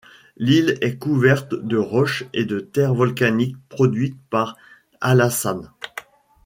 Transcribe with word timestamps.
L'île 0.35 0.79
est 0.81 0.97
couverte 0.97 1.53
de 1.53 1.77
roches 1.77 2.23
et 2.33 2.43
de 2.45 2.59
terres 2.59 2.95
volcaniques 2.95 3.57
produites 3.69 4.17
par 4.31 4.57
Hallasan. 4.99 5.67